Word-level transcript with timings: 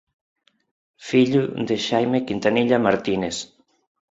Fillo 1.09 1.43
de 1.67 1.75
Xaime 1.87 2.19
Quintanilla 2.27 2.83
Martínez. 2.87 3.37